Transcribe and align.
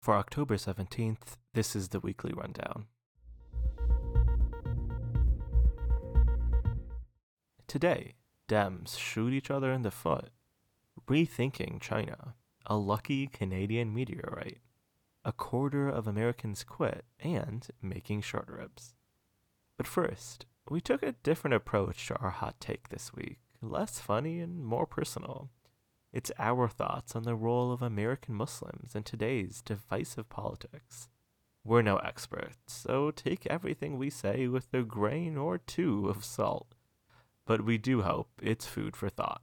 For 0.00 0.14
October 0.14 0.56
17th, 0.56 1.36
this 1.52 1.76
is 1.76 1.88
the 1.90 2.00
weekly 2.00 2.32
rundown. 2.32 2.86
Today, 7.66 8.14
Dems 8.48 8.98
shoot 8.98 9.34
each 9.34 9.50
other 9.50 9.70
in 9.70 9.82
the 9.82 9.90
foot, 9.90 10.30
rethinking 11.06 11.82
China, 11.82 12.34
a 12.64 12.78
lucky 12.78 13.26
Canadian 13.26 13.92
meteorite, 13.92 14.60
a 15.22 15.32
quarter 15.32 15.90
of 15.90 16.06
Americans 16.06 16.64
quit, 16.64 17.04
and 17.20 17.68
making 17.82 18.22
short 18.22 18.48
ribs. 18.48 18.94
But 19.76 19.86
first, 19.86 20.46
we 20.70 20.80
took 20.80 21.02
a 21.02 21.12
different 21.12 21.52
approach 21.52 22.06
to 22.06 22.16
our 22.16 22.30
hot 22.30 22.58
take 22.58 22.88
this 22.88 23.12
week, 23.12 23.40
less 23.60 23.98
funny 23.98 24.40
and 24.40 24.64
more 24.64 24.86
personal. 24.86 25.50
It's 26.12 26.32
our 26.38 26.68
thoughts 26.68 27.14
on 27.14 27.22
the 27.22 27.36
role 27.36 27.72
of 27.72 27.82
American 27.82 28.34
Muslims 28.34 28.94
in 28.94 29.04
today's 29.04 29.62
divisive 29.62 30.28
politics. 30.28 31.08
We're 31.62 31.82
no 31.82 31.98
experts, 31.98 32.56
so 32.66 33.10
take 33.10 33.46
everything 33.46 33.96
we 33.96 34.10
say 34.10 34.48
with 34.48 34.72
a 34.72 34.82
grain 34.82 35.36
or 35.36 35.58
two 35.58 36.08
of 36.08 36.24
salt. 36.24 36.74
But 37.44 37.64
we 37.64 37.78
do 37.78 38.02
hope 38.02 38.30
it's 38.42 38.66
food 38.66 38.96
for 38.96 39.08
thought. 39.08 39.42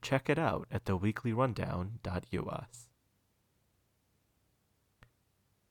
Check 0.00 0.30
it 0.30 0.38
out 0.38 0.66
at 0.70 0.84
theweeklyrundown.us. 0.84 2.88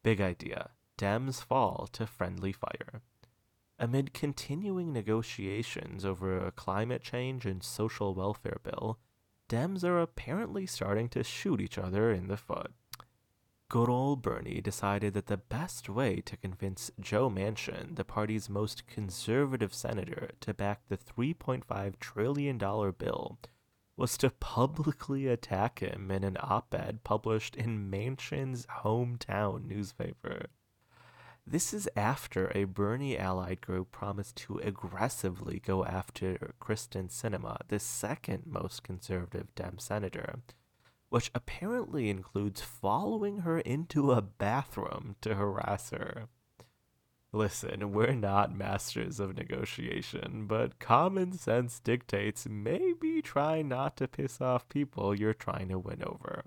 Big 0.04 0.22
idea 0.22 0.70
Dems 0.98 1.42
fall 1.42 1.88
to 1.94 2.06
friendly 2.06 2.52
fire. 2.52 3.02
Amid 3.80 4.14
continuing 4.14 4.92
negotiations 4.92 6.04
over 6.04 6.38
a 6.38 6.52
climate 6.52 7.02
change 7.02 7.46
and 7.46 7.64
social 7.64 8.14
welfare 8.14 8.60
bill, 8.62 9.00
Dems 9.50 9.84
are 9.84 10.00
apparently 10.00 10.68
starting 10.68 11.10
to 11.10 11.24
shoot 11.24 11.60
each 11.60 11.80
other 11.80 12.12
in 12.12 12.28
the 12.28 12.38
foot. 12.38 12.72
Good 13.68 13.90
old 13.90 14.22
Bernie 14.22 14.62
decided 14.62 15.16
that 15.16 15.26
the 15.26 15.38
best 15.38 15.90
way 15.90 16.22
to 16.22 16.38
convince 16.38 16.92
Joe 17.00 17.30
Manchin, 17.30 17.96
the 17.96 18.04
party's 18.04 18.48
most 18.48 18.86
conservative 18.88 19.74
senator, 19.74 20.30
to 20.42 20.54
back 20.54 20.82
the 20.88 20.98
$3.5 20.98 22.00
trillion 22.00 22.58
bill 22.58 23.40
was 23.98 24.18
to 24.20 24.30
publicly 24.30 25.28
attack 25.28 25.80
him 25.80 26.10
in 26.10 26.24
an 26.24 26.38
op 26.40 26.74
ed 26.74 27.04
published 27.04 27.56
in 27.56 27.90
Manchin's 27.90 28.68
hometown 28.84 29.66
newspaper. 29.66 30.46
This 31.52 31.74
is 31.74 31.90
after 31.96 32.52
a 32.54 32.66
Bernie 32.66 33.18
allied 33.18 33.62
group 33.62 33.92
promised 33.92 34.36
to 34.36 34.60
aggressively 34.60 35.60
go 35.60 35.84
after 35.84 36.54
Kyrsten 36.62 37.10
Sinema, 37.10 37.58
the 37.70 37.80
second 37.80 38.44
most 38.46 38.84
conservative 38.84 39.56
Dem 39.56 39.80
senator, 39.80 40.42
which 41.10 41.32
apparently 41.34 42.12
includes 42.12 42.62
following 42.62 43.40
her 43.40 43.58
into 43.58 44.12
a 44.12 44.22
bathroom 44.22 45.16
to 45.22 45.34
harass 45.34 45.90
her. 45.90 46.28
Listen, 47.32 47.94
we're 47.94 48.14
not 48.14 48.56
masters 48.56 49.20
of 49.20 49.36
negotiation, 49.36 50.46
but 50.46 50.78
common 50.78 51.32
sense 51.32 51.80
dictates 51.80 52.48
maybe 52.48 53.24
try 53.24 53.64
not 53.64 53.98
to 53.98 54.08
piss 54.08 54.40
off 54.40 54.70
people 54.70 55.16
you're 55.16 55.34
trying 55.34 55.70
to 55.70 55.80
win 55.80 56.04
over. 56.04 56.44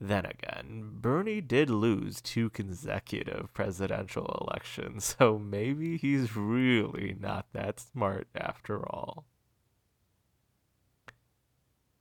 Then 0.00 0.26
again, 0.26 0.90
Bernie 1.00 1.40
did 1.40 1.70
lose 1.70 2.20
two 2.20 2.50
consecutive 2.50 3.52
presidential 3.54 4.26
elections, 4.42 5.04
so 5.18 5.38
maybe 5.38 5.96
he's 5.96 6.36
really 6.36 7.16
not 7.18 7.46
that 7.52 7.80
smart 7.80 8.28
after 8.34 8.86
all. 8.86 9.24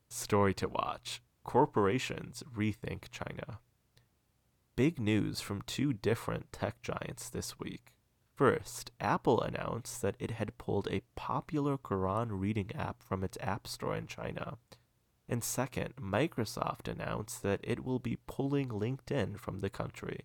Story 0.09 0.53
to 0.55 0.67
watch 0.67 1.21
Corporations 1.43 2.43
Rethink 2.53 3.11
China. 3.11 3.59
Big 4.75 4.99
news 4.99 5.39
from 5.39 5.61
two 5.61 5.93
different 5.93 6.51
tech 6.51 6.81
giants 6.81 7.29
this 7.29 7.59
week. 7.59 7.93
First, 8.35 8.91
Apple 8.99 9.41
announced 9.41 10.01
that 10.01 10.17
it 10.19 10.31
had 10.31 10.57
pulled 10.57 10.89
a 10.89 11.03
popular 11.15 11.77
Quran 11.77 12.27
reading 12.31 12.71
app 12.75 13.01
from 13.01 13.23
its 13.23 13.37
App 13.39 13.67
Store 13.67 13.95
in 13.95 14.07
China 14.07 14.57
and 15.27 15.43
second, 15.43 15.95
Microsoft 15.95 16.87
announced 16.87 17.41
that 17.41 17.61
it 17.63 17.83
will 17.83 17.99
be 17.99 18.19
pulling 18.27 18.69
LinkedIn 18.69 19.39
from 19.39 19.59
the 19.59 19.69
country. 19.69 20.21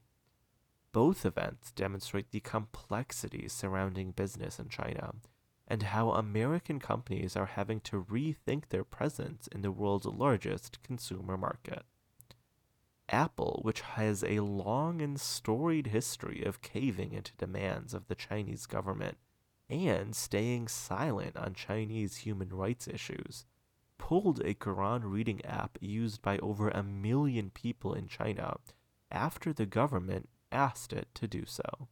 Both 0.92 1.24
events 1.24 1.70
demonstrate 1.70 2.30
the 2.30 2.40
complexities 2.40 3.52
surrounding 3.52 4.10
business 4.10 4.58
in 4.58 4.68
China 4.68 5.14
and 5.66 5.84
how 5.84 6.10
American 6.10 6.80
companies 6.80 7.36
are 7.36 7.46
having 7.46 7.80
to 7.80 8.04
rethink 8.04 8.68
their 8.68 8.84
presence 8.84 9.46
in 9.52 9.62
the 9.62 9.70
world's 9.70 10.06
largest 10.06 10.82
consumer 10.82 11.36
market. 11.36 11.84
Apple, 13.08 13.60
which 13.62 13.80
has 13.80 14.22
a 14.24 14.40
long 14.40 15.00
and 15.00 15.20
storied 15.20 15.88
history 15.88 16.42
of 16.44 16.60
caving 16.60 17.12
into 17.12 17.32
demands 17.38 17.94
of 17.94 18.08
the 18.08 18.14
Chinese 18.14 18.66
government 18.66 19.16
and 19.68 20.14
staying 20.14 20.66
silent 20.68 21.36
on 21.36 21.54
Chinese 21.54 22.18
human 22.18 22.48
rights 22.48 22.88
issues, 22.88 23.46
pulled 24.00 24.40
a 24.40 24.54
Quran 24.54 25.02
reading 25.04 25.44
app 25.44 25.76
used 25.78 26.22
by 26.22 26.38
over 26.38 26.70
a 26.70 26.82
million 26.82 27.50
people 27.50 27.92
in 27.92 28.08
China 28.08 28.56
after 29.12 29.52
the 29.52 29.66
government 29.66 30.30
asked 30.50 30.94
it 30.94 31.08
to 31.14 31.28
do 31.28 31.44
so. 31.44 31.88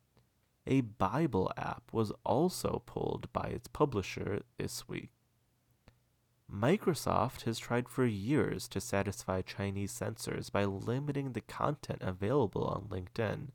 A 0.67 0.81
Bible 0.81 1.53
app 1.59 1.83
was 1.93 2.11
also 2.25 2.83
pulled 2.87 3.31
by 3.35 3.49
its 3.49 3.69
publisher 3.69 4.41
this 4.57 4.89
week. 4.89 5.11
Microsoft 6.51 7.43
has 7.43 7.59
tried 7.59 7.91
for 7.91 8.07
years 8.07 8.69
to 8.69 8.81
satisfy 8.81 9.43
Chinese 9.43 9.93
censors 9.93 10.49
by 10.49 10.65
limiting 10.65 11.35
the 11.35 11.43
content 11.43 12.01
available 12.01 12.65
on 12.65 12.89
LinkedIn, 12.89 13.49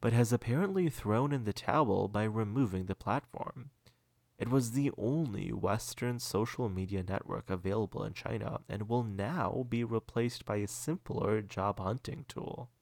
but 0.00 0.14
has 0.14 0.32
apparently 0.32 0.88
thrown 0.88 1.32
in 1.32 1.44
the 1.44 1.52
towel 1.52 2.08
by 2.08 2.24
removing 2.24 2.86
the 2.86 2.94
platform. 2.94 3.70
It 4.40 4.48
was 4.48 4.70
the 4.70 4.90
only 4.96 5.52
Western 5.52 6.18
social 6.18 6.70
media 6.70 7.04
network 7.06 7.50
available 7.50 8.02
in 8.04 8.14
China 8.14 8.62
and 8.70 8.88
will 8.88 9.04
now 9.04 9.66
be 9.68 9.84
replaced 9.84 10.46
by 10.46 10.56
a 10.56 10.66
simpler 10.66 11.42
job 11.42 11.78
hunting 11.78 12.24
tool. 12.26 12.70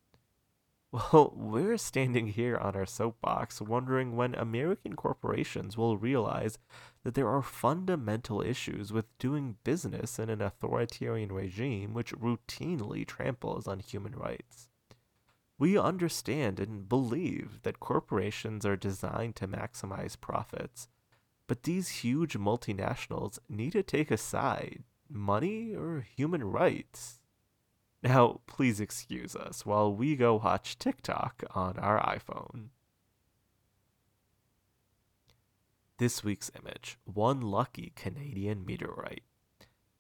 Well, 0.91 1.34
we're 1.36 1.76
standing 1.76 2.28
here 2.28 2.56
on 2.56 2.74
our 2.74 2.86
soapbox 2.86 3.60
wondering 3.60 4.16
when 4.16 4.34
American 4.34 4.97
corporations 4.97 5.76
will 5.76 5.98
realize 5.98 6.58
that 7.02 7.14
there 7.14 7.28
are 7.28 7.42
fundamental 7.42 8.41
issues 8.41 8.91
with 8.91 9.18
doing 9.18 9.56
business 9.64 10.18
in 10.18 10.30
an 10.30 10.41
authoritarian 10.41 11.30
regime 11.30 11.92
which 11.92 12.14
routinely 12.14 13.06
tramples 13.06 13.68
on 13.68 13.80
human 13.80 14.12
rights. 14.12 14.68
We 15.58 15.76
understand 15.76 16.58
and 16.58 16.88
believe 16.88 17.60
that 17.64 17.80
corporations 17.80 18.64
are 18.64 18.76
designed 18.76 19.36
to 19.36 19.48
maximize 19.48 20.18
profits 20.18 20.88
but 21.48 21.64
these 21.64 21.88
huge 21.88 22.34
multinationals 22.34 23.41
need 23.48 23.72
to 23.72 23.82
take 23.82 24.12
a 24.12 24.16
side 24.16 24.84
money 25.09 25.75
or 25.75 26.06
human 26.16 26.44
rights. 26.44 27.19
Now, 28.03 28.42
please 28.47 28.78
excuse 28.78 29.34
us 29.34 29.66
while 29.66 29.92
we 29.92 30.14
go 30.14 30.36
watch 30.36 30.78
TikTok 30.78 31.42
on 31.54 31.78
our 31.78 32.00
iPhone. 32.00 32.69
This 35.97 36.22
week's 36.22 36.50
image 36.54 36.98
one 37.04 37.41
lucky 37.41 37.92
Canadian 37.97 38.65
meteorite. 38.65 39.25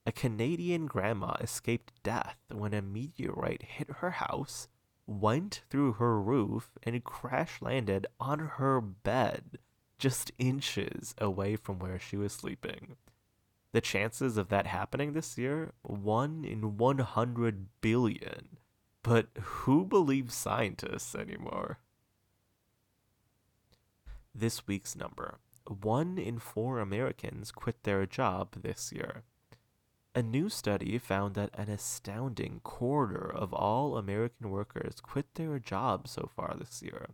A 0.06 0.12
Canadian 0.12 0.86
grandma 0.86 1.34
escaped 1.40 1.92
death 2.02 2.36
when 2.50 2.72
a 2.72 2.82
meteorite 2.82 3.62
hit 3.62 3.90
her 3.96 4.10
house, 4.12 4.68
went 5.06 5.62
through 5.70 5.94
her 5.94 6.20
roof, 6.20 6.78
and 6.82 7.02
crash 7.02 7.60
landed 7.60 8.06
on 8.20 8.38
her 8.38 8.80
bed 8.80 9.58
just 9.98 10.32
inches 10.38 11.14
away 11.18 11.56
from 11.56 11.78
where 11.78 11.98
she 11.98 12.16
was 12.16 12.32
sleeping. 12.32 12.96
The 13.72 13.80
chances 13.80 14.36
of 14.36 14.48
that 14.48 14.66
happening 14.66 15.12
this 15.12 15.36
year, 15.36 15.72
1 15.82 16.44
in 16.44 16.78
100 16.78 17.66
billion. 17.80 18.56
But 19.02 19.28
who 19.40 19.84
believes 19.84 20.34
scientists 20.34 21.14
anymore? 21.14 21.78
This 24.34 24.66
week's 24.66 24.96
number 24.96 25.38
1 25.66 26.16
in 26.16 26.38
4 26.38 26.80
Americans 26.80 27.50
quit 27.52 27.82
their 27.82 28.06
job 28.06 28.62
this 28.62 28.92
year. 28.92 29.22
A 30.14 30.22
new 30.22 30.48
study 30.48 30.96
found 30.98 31.34
that 31.34 31.50
an 31.54 31.68
astounding 31.68 32.60
quarter 32.64 33.30
of 33.30 33.52
all 33.52 33.96
American 33.96 34.50
workers 34.50 35.00
quit 35.00 35.34
their 35.34 35.58
jobs 35.58 36.12
so 36.12 36.30
far 36.34 36.56
this 36.58 36.82
year, 36.82 37.08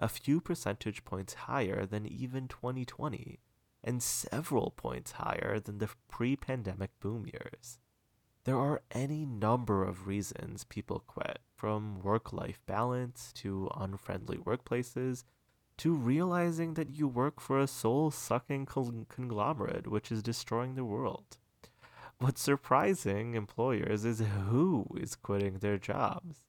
a 0.00 0.08
few 0.08 0.40
percentage 0.40 1.04
points 1.04 1.34
higher 1.34 1.86
than 1.86 2.06
even 2.06 2.48
2020, 2.48 3.38
and 3.84 4.02
several 4.02 4.72
points 4.76 5.12
higher 5.12 5.60
than 5.60 5.78
the 5.78 5.90
pre 6.08 6.34
pandemic 6.34 6.90
boom 7.00 7.26
years. 7.26 7.78
There 8.44 8.56
are 8.56 8.82
any 8.90 9.26
number 9.26 9.84
of 9.84 10.06
reasons 10.06 10.64
people 10.64 11.04
quit, 11.06 11.40
from 11.54 12.00
work 12.00 12.32
life 12.32 12.58
balance 12.66 13.32
to 13.34 13.70
unfriendly 13.76 14.38
workplaces 14.38 15.24
to 15.76 15.94
realizing 15.94 16.74
that 16.74 16.90
you 16.90 17.06
work 17.06 17.40
for 17.40 17.60
a 17.60 17.66
soul 17.66 18.10
sucking 18.10 18.66
conglomerate 18.66 19.86
which 19.86 20.10
is 20.10 20.22
destroying 20.22 20.74
the 20.74 20.84
world. 20.84 21.36
What's 22.18 22.42
surprising 22.42 23.34
employers 23.34 24.04
is 24.04 24.22
who 24.48 24.86
is 24.98 25.16
quitting 25.16 25.58
their 25.58 25.78
jobs. 25.78 26.44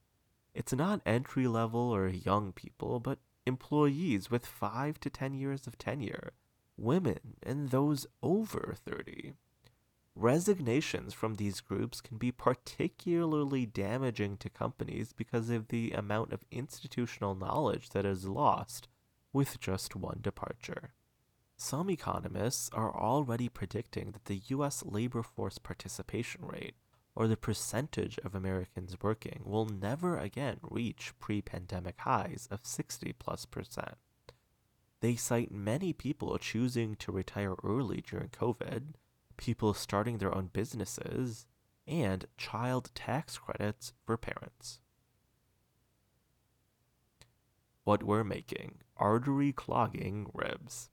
It's 0.54 0.74
not 0.74 1.02
entry 1.06 1.48
level 1.48 1.94
or 1.96 2.10
young 2.10 2.52
people, 2.52 3.00
but 3.00 3.20
employees 3.46 4.30
with 4.30 4.46
5 4.46 5.00
to 5.00 5.10
10 5.10 5.34
years 5.34 5.68
of 5.68 5.78
tenure, 5.78 6.34
women, 6.78 7.38
and 7.44 7.70
those 7.70 8.08
over 8.22 8.76
30. 8.86 9.34
Resignations 10.16 11.14
from 11.14 11.36
these 11.36 11.62
groups 11.62 12.02
can 12.02 12.18
be 12.18 12.32
particularly 12.32 13.66
damaging 13.66 14.38
to 14.38 14.50
companies 14.50 15.14
because 15.14 15.50
of 15.50 15.70
the 15.70 15.92
amount 15.92 16.34
of 16.34 16.44
institutional 16.52 17.34
knowledge 17.34 17.90
that 17.90 18.06
is 18.06 18.28
lost 18.28 18.88
with 19.32 19.60
just 19.60 19.96
one 19.96 20.20
departure. 20.22 20.94
Some 21.56 21.90
economists 21.90 22.70
are 22.74 22.94
already 22.94 23.48
predicting 23.48 24.12
that 24.12 24.26
the 24.26 24.42
US 24.48 24.84
labor 24.86 25.24
force 25.24 25.58
participation 25.58 26.44
rate, 26.46 26.76
or 27.22 27.28
the 27.28 27.38
percentage 27.38 28.18
of 28.26 28.34
Americans 28.34 28.98
working, 29.00 29.44
will 29.46 29.68
never 29.68 30.18
again 30.18 30.58
reach 30.64 31.14
pre 31.20 31.40
pandemic 31.40 32.00
highs 32.00 32.48
of 32.50 32.62
60 32.64 33.14
plus 33.14 33.46
percent. 33.46 33.94
They 35.02 35.16
cite 35.16 35.52
many 35.52 35.94
people 35.94 36.36
choosing 36.40 36.96
to 36.96 37.12
retire 37.12 37.54
early 37.64 38.02
during 38.02 38.30
COVID, 38.30 38.96
people 39.38 39.76
starting 39.76 40.18
their 40.18 40.34
own 40.36 40.50
businesses, 40.52 41.46
and 41.86 42.26
child 42.38 42.90
tax 42.96 43.38
credits 43.38 43.94
for 44.04 44.18
parents. 44.18 44.80
What 47.84 48.02
we're 48.02 48.24
making 48.24 48.80
artery 48.98 49.54
clogging 49.54 50.32
ribs. 50.34 50.90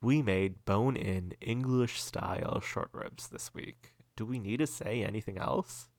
We 0.00 0.22
made 0.22 0.64
bone 0.64 0.96
in 0.96 1.34
English 1.42 2.00
style 2.00 2.58
short 2.60 2.88
ribs 2.94 3.28
this 3.28 3.52
week. 3.52 3.92
Do 4.18 4.26
we 4.26 4.40
need 4.40 4.56
to 4.56 4.66
say 4.66 5.04
anything 5.04 5.38
else? 5.38 5.90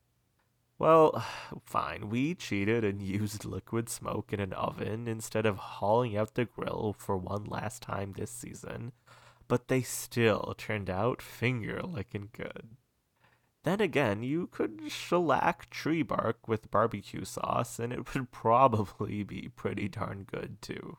Well, 0.78 1.24
fine, 1.64 2.10
we 2.10 2.36
cheated 2.36 2.84
and 2.84 3.02
used 3.22 3.46
liquid 3.46 3.88
smoke 3.88 4.34
in 4.34 4.42
an 4.42 4.52
oven 4.52 5.08
instead 5.08 5.46
of 5.46 5.56
hauling 5.56 6.18
out 6.18 6.34
the 6.34 6.44
grill 6.44 6.94
for 6.98 7.16
one 7.16 7.46
last 7.46 7.82
time 7.82 8.12
this 8.12 8.30
season, 8.30 8.92
but 9.48 9.70
they 9.70 9.82
still 9.84 10.54
turned 10.58 10.90
out 10.90 11.22
finger 11.22 11.82
licking 11.82 12.28
good. 12.34 12.72
Then 13.64 13.80
again, 13.80 14.22
you 14.22 14.48
could 14.48 14.92
shellac 14.92 15.70
tree 15.70 16.04
bark 16.04 16.46
with 16.46 16.70
barbecue 16.70 17.24
sauce 17.24 17.80
and 17.80 17.94
it 17.94 18.14
would 18.14 18.32
probably 18.32 19.24
be 19.24 19.48
pretty 19.56 19.88
darn 19.88 20.26
good 20.30 20.62
too. 20.62 20.98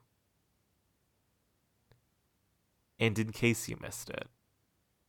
And 2.98 3.18
in 3.18 3.30
case 3.32 3.68
you 3.68 3.76
missed 3.78 4.08
it, 4.08 4.28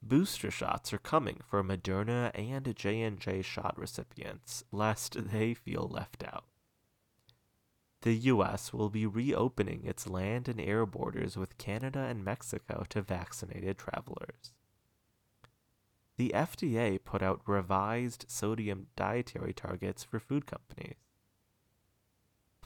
booster 0.02 0.52
shots 0.52 0.94
are 0.94 0.98
coming 0.98 1.40
for 1.46 1.64
Moderna 1.64 2.32
and 2.34 2.76
J&J 2.76 3.42
shot 3.42 3.78
recipients 3.78 4.64
lest 4.72 5.32
they 5.32 5.54
feel 5.54 5.88
left 5.90 6.24
out. 6.24 6.46
The 8.02 8.16
US 8.16 8.74
will 8.74 8.90
be 8.90 9.06
reopening 9.06 9.86
its 9.86 10.08
land 10.08 10.48
and 10.48 10.60
air 10.60 10.86
borders 10.86 11.38
with 11.38 11.58
Canada 11.60 12.00
and 12.00 12.26
Mexico 12.26 12.84
to 12.90 13.02
vaccinated 13.02 13.78
travelers. 13.78 14.54
The 16.18 16.32
FDA 16.36 17.04
put 17.04 17.22
out 17.22 17.42
revised 17.46 18.26
sodium 18.28 18.88
dietary 18.96 19.54
targets 19.54 20.04
for 20.04 20.20
food 20.20 20.46
companies. 20.48 20.96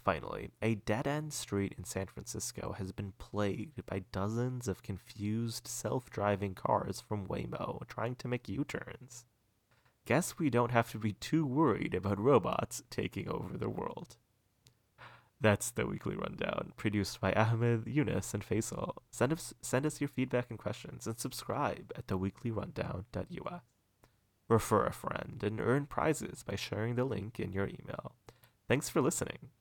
Finally, 0.05 0.51
a 0.61 0.75
dead 0.75 1.07
end 1.07 1.33
street 1.33 1.73
in 1.79 1.83
San 1.83 2.05
Francisco 2.05 2.75
has 2.77 2.91
been 2.91 3.13
plagued 3.17 3.83
by 3.87 4.03
dozens 4.11 4.67
of 4.67 4.83
confused 4.83 5.67
self 5.67 6.11
driving 6.11 6.53
cars 6.53 7.01
from 7.01 7.25
Waymo 7.25 7.85
trying 7.87 8.13
to 8.17 8.27
make 8.27 8.47
U 8.47 8.63
turns. 8.63 9.25
Guess 10.05 10.37
we 10.37 10.51
don't 10.51 10.69
have 10.69 10.91
to 10.91 10.99
be 10.99 11.13
too 11.13 11.43
worried 11.43 11.95
about 11.95 12.19
robots 12.19 12.83
taking 12.91 13.27
over 13.27 13.57
the 13.57 13.67
world. 13.67 14.17
That's 15.41 15.71
the 15.71 15.87
weekly 15.87 16.15
rundown, 16.15 16.73
produced 16.77 17.19
by 17.19 17.33
Ahmed, 17.33 17.87
Yunus, 17.87 18.35
and 18.35 18.47
Faisal. 18.47 18.97
Send 19.09 19.33
us, 19.33 19.55
send 19.63 19.87
us 19.87 19.99
your 19.99 20.07
feedback 20.07 20.51
and 20.51 20.59
questions, 20.59 21.07
and 21.07 21.17
subscribe 21.17 21.91
at 21.95 22.05
theweeklyrundown.us. 22.05 23.61
Refer 24.47 24.85
a 24.85 24.93
friend 24.93 25.43
and 25.43 25.59
earn 25.59 25.87
prizes 25.87 26.43
by 26.43 26.55
sharing 26.55 26.93
the 26.93 27.05
link 27.05 27.39
in 27.39 27.51
your 27.51 27.67
email. 27.67 28.13
Thanks 28.67 28.89
for 28.89 29.01
listening, 29.01 29.49